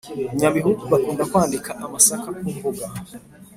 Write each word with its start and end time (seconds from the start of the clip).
nyabihu 0.39 0.71
bakunda 0.91 1.23
kwanika 1.31 1.71
amasaka 1.85 2.27
ku 2.37 2.45
mbuga 2.55 2.85